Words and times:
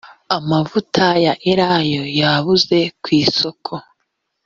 amavuta 0.37 1.05
ya 1.25 1.33
elayo 1.51 2.03
yabuze 2.19 2.77
ku 3.01 3.07
isoko 3.21 3.73